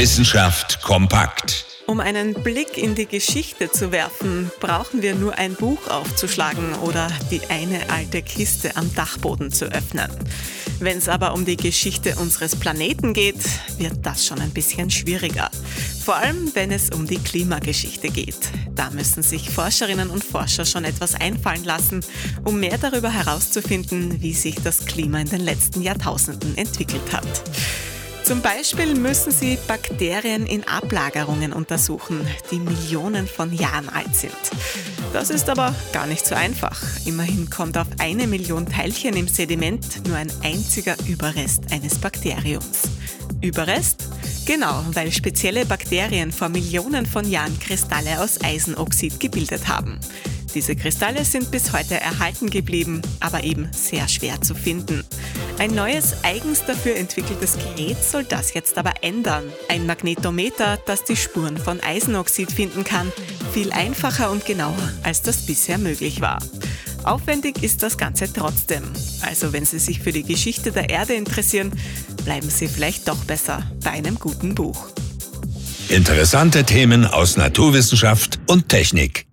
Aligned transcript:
Wissenschaft 0.00 0.80
kompakt. 0.80 1.66
Um 1.86 2.00
einen 2.00 2.32
Blick 2.32 2.78
in 2.78 2.94
die 2.94 3.04
Geschichte 3.04 3.70
zu 3.70 3.92
werfen, 3.92 4.50
brauchen 4.58 5.02
wir 5.02 5.14
nur 5.14 5.36
ein 5.36 5.52
Buch 5.52 5.88
aufzuschlagen 5.88 6.72
oder 6.76 7.08
die 7.30 7.42
eine 7.50 7.90
alte 7.90 8.22
Kiste 8.22 8.78
am 8.78 8.94
Dachboden 8.94 9.52
zu 9.52 9.66
öffnen. 9.66 10.10
Wenn 10.78 10.96
es 10.96 11.10
aber 11.10 11.34
um 11.34 11.44
die 11.44 11.58
Geschichte 11.58 12.16
unseres 12.16 12.56
Planeten 12.56 13.12
geht, 13.12 13.44
wird 13.76 13.98
das 14.00 14.24
schon 14.24 14.40
ein 14.40 14.52
bisschen 14.52 14.88
schwieriger. 14.90 15.50
Vor 16.02 16.16
allem, 16.16 16.50
wenn 16.54 16.72
es 16.72 16.88
um 16.88 17.06
die 17.06 17.18
Klimageschichte 17.18 18.08
geht. 18.08 18.48
Da 18.74 18.88
müssen 18.88 19.22
sich 19.22 19.50
Forscherinnen 19.50 20.08
und 20.08 20.24
Forscher 20.24 20.64
schon 20.64 20.86
etwas 20.86 21.14
einfallen 21.14 21.64
lassen, 21.64 22.02
um 22.46 22.58
mehr 22.58 22.78
darüber 22.78 23.10
herauszufinden, 23.10 24.22
wie 24.22 24.32
sich 24.32 24.54
das 24.64 24.86
Klima 24.86 25.20
in 25.20 25.28
den 25.28 25.42
letzten 25.42 25.82
Jahrtausenden 25.82 26.56
entwickelt 26.56 27.12
hat. 27.12 27.42
Zum 28.30 28.42
Beispiel 28.42 28.94
müssen 28.94 29.32
sie 29.32 29.58
Bakterien 29.66 30.46
in 30.46 30.62
Ablagerungen 30.62 31.52
untersuchen, 31.52 32.24
die 32.52 32.60
Millionen 32.60 33.26
von 33.26 33.52
Jahren 33.52 33.88
alt 33.88 34.14
sind. 34.14 34.32
Das 35.12 35.30
ist 35.30 35.50
aber 35.50 35.74
gar 35.92 36.06
nicht 36.06 36.24
so 36.24 36.36
einfach. 36.36 36.80
Immerhin 37.04 37.50
kommt 37.50 37.76
auf 37.76 37.88
eine 37.98 38.28
Million 38.28 38.66
Teilchen 38.66 39.16
im 39.16 39.26
Sediment 39.26 40.06
nur 40.06 40.16
ein 40.16 40.30
einziger 40.44 40.94
Überrest 41.08 41.72
eines 41.72 41.98
Bakteriums. 41.98 42.82
Überrest? 43.40 44.04
Genau, 44.46 44.84
weil 44.92 45.10
spezielle 45.10 45.66
Bakterien 45.66 46.30
vor 46.30 46.50
Millionen 46.50 47.06
von 47.06 47.28
Jahren 47.28 47.58
Kristalle 47.58 48.22
aus 48.22 48.40
Eisenoxid 48.44 49.18
gebildet 49.18 49.66
haben. 49.66 49.98
Diese 50.54 50.74
Kristalle 50.74 51.24
sind 51.24 51.50
bis 51.50 51.72
heute 51.72 52.00
erhalten 52.00 52.50
geblieben, 52.50 53.02
aber 53.20 53.44
eben 53.44 53.68
sehr 53.72 54.08
schwer 54.08 54.40
zu 54.42 54.54
finden. 54.54 55.04
Ein 55.58 55.74
neues, 55.74 56.24
eigens 56.24 56.64
dafür 56.64 56.96
entwickeltes 56.96 57.56
Gerät 57.56 58.02
soll 58.02 58.24
das 58.24 58.54
jetzt 58.54 58.78
aber 58.78 58.94
ändern. 59.02 59.44
Ein 59.68 59.86
Magnetometer, 59.86 60.78
das 60.86 61.04
die 61.04 61.16
Spuren 61.16 61.56
von 61.56 61.80
Eisenoxid 61.80 62.50
finden 62.50 62.82
kann. 62.82 63.12
Viel 63.52 63.70
einfacher 63.72 64.30
und 64.30 64.44
genauer, 64.44 64.92
als 65.02 65.22
das 65.22 65.46
bisher 65.46 65.78
möglich 65.78 66.20
war. 66.20 66.38
Aufwendig 67.04 67.62
ist 67.62 67.82
das 67.82 67.96
Ganze 67.96 68.32
trotzdem. 68.32 68.82
Also 69.22 69.52
wenn 69.52 69.64
Sie 69.64 69.78
sich 69.78 70.00
für 70.00 70.12
die 70.12 70.24
Geschichte 70.24 70.72
der 70.72 70.90
Erde 70.90 71.14
interessieren, 71.14 71.72
bleiben 72.24 72.50
Sie 72.50 72.68
vielleicht 72.68 73.08
doch 73.08 73.24
besser 73.24 73.62
bei 73.82 73.90
einem 73.90 74.18
guten 74.18 74.54
Buch. 74.54 74.88
Interessante 75.88 76.64
Themen 76.64 77.04
aus 77.04 77.36
Naturwissenschaft 77.36 78.38
und 78.46 78.68
Technik. 78.68 79.29